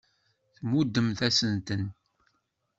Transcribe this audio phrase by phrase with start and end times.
[0.55, 1.83] Tmuddemt-asent-ten.